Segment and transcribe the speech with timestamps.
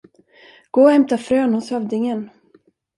[0.71, 2.29] Gå och hämta frön hos hövdingen.